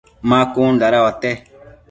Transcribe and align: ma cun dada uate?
ma 0.29 0.39
cun 0.53 0.73
dada 0.81 0.99
uate? 1.05 1.31